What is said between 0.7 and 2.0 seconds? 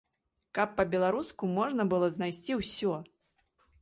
па-беларуску можна